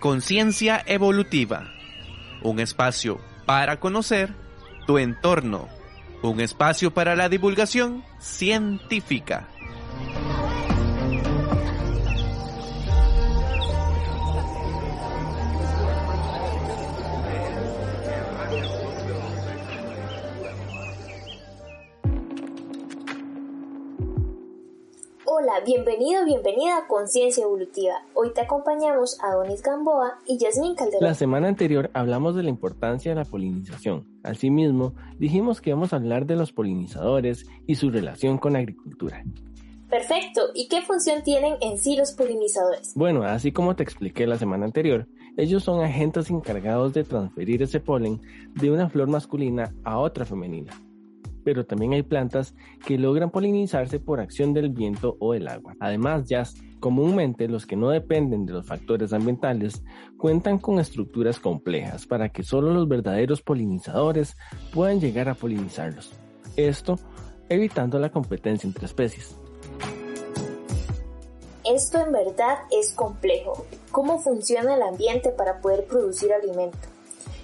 [0.00, 1.74] Conciencia evolutiva.
[2.42, 4.34] Un espacio para conocer
[4.86, 5.68] tu entorno.
[6.22, 9.46] Un espacio para la divulgación científica.
[25.50, 27.94] Hola, bienvenido, bienvenida a Conciencia Evolutiva.
[28.14, 31.02] Hoy te acompañamos a Donis Gamboa y Yasmin Calderón.
[31.02, 34.06] La semana anterior hablamos de la importancia de la polinización.
[34.22, 39.24] Asimismo, dijimos que íbamos a hablar de los polinizadores y su relación con la agricultura.
[39.88, 42.92] Perfecto, ¿y qué función tienen en sí los polinizadores?
[42.94, 47.80] Bueno, así como te expliqué la semana anterior, ellos son agentes encargados de transferir ese
[47.80, 48.20] polen
[48.54, 50.80] de una flor masculina a otra femenina
[51.44, 55.74] pero también hay plantas que logran polinizarse por acción del viento o el agua.
[55.80, 56.44] Además, ya
[56.80, 59.82] comúnmente los que no dependen de los factores ambientales
[60.16, 64.36] cuentan con estructuras complejas para que solo los verdaderos polinizadores
[64.72, 66.12] puedan llegar a polinizarlos.
[66.56, 66.96] Esto
[67.48, 69.36] evitando la competencia entre especies.
[71.64, 73.66] Esto en verdad es complejo.
[73.92, 76.78] ¿Cómo funciona el ambiente para poder producir alimento?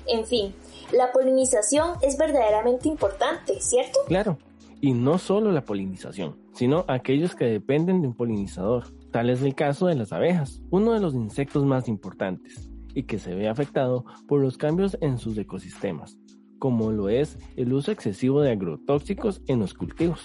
[0.07, 0.55] En fin,
[0.93, 3.99] la polinización es verdaderamente importante, ¿cierto?
[4.07, 4.39] Claro,
[4.81, 8.85] y no solo la polinización, sino aquellos que dependen de un polinizador.
[9.11, 13.19] Tal es el caso de las abejas, uno de los insectos más importantes, y que
[13.19, 16.19] se ve afectado por los cambios en sus ecosistemas,
[16.59, 20.21] como lo es el uso excesivo de agrotóxicos en los cultivos.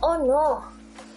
[0.00, 0.62] Oh no,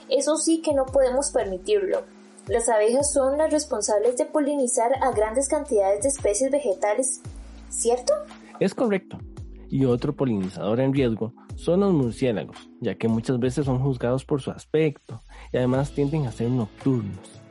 [0.09, 2.03] eso sí que no podemos permitirlo.
[2.47, 7.21] Las abejas son las responsables de polinizar a grandes cantidades de especies vegetales,
[7.69, 8.13] ¿cierto?
[8.59, 9.17] Es correcto.
[9.69, 14.41] Y otro polinizador en riesgo son los murciélagos, ya que muchas veces son juzgados por
[14.41, 15.21] su aspecto
[15.51, 17.41] y además tienden a ser nocturnos.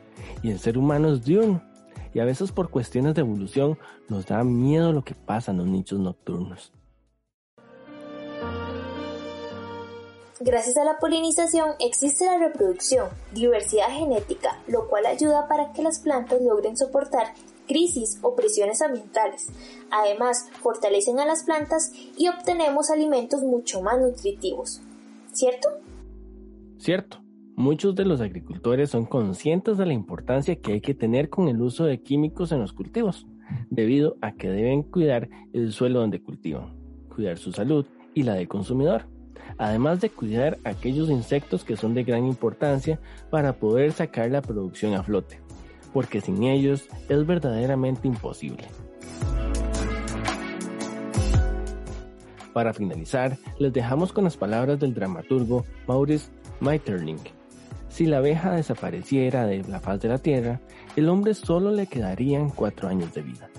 [0.41, 1.61] Y el ser humano es diurno,
[2.13, 3.77] y a veces por cuestiones de evolución
[4.07, 6.71] nos da miedo lo que pasa en los nichos nocturnos.
[10.39, 15.99] Gracias a la polinización existe la reproducción, diversidad genética, lo cual ayuda para que las
[15.99, 17.33] plantas logren soportar
[17.65, 19.47] crisis o presiones ambientales.
[19.91, 24.81] Además, fortalecen a las plantas y obtenemos alimentos mucho más nutritivos.
[25.33, 25.69] ¿Cierto?
[26.77, 27.21] Cierto.
[27.57, 31.61] Muchos de los agricultores son conscientes de la importancia que hay que tener con el
[31.61, 33.27] uso de químicos en los cultivos,
[33.69, 36.75] debido a que deben cuidar el suelo donde cultivan,
[37.07, 39.05] cuidar su salud y la del consumidor,
[39.57, 42.99] además de cuidar aquellos insectos que son de gran importancia
[43.29, 45.44] para poder sacar la producción a flote
[45.95, 48.67] porque sin ellos es verdaderamente imposible.
[52.51, 56.29] Para finalizar, les dejamos con las palabras del dramaturgo Maurice
[56.59, 57.29] Maeterlinck.
[57.87, 60.59] Si la abeja desapareciera de la faz de la Tierra,
[60.97, 63.49] el hombre solo le quedarían cuatro años de vida.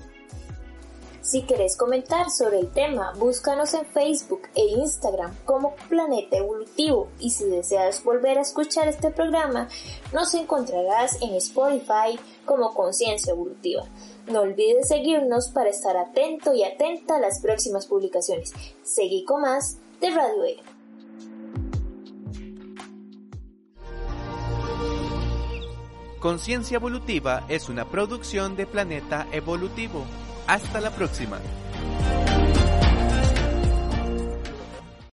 [1.27, 7.31] Si querés comentar sobre el tema, búscanos en Facebook e Instagram como Planeta Evolutivo y
[7.31, 9.67] si deseas volver a escuchar este programa,
[10.13, 13.83] nos encontrarás en Spotify como Conciencia Evolutiva.
[14.29, 18.53] No olvides seguirnos para estar atento y atenta a las próximas publicaciones.
[18.85, 20.57] Seguí con más de Radio E.
[26.21, 30.05] Conciencia Evolutiva es una producción de Planeta Evolutivo.
[30.47, 31.39] Hasta la próxima.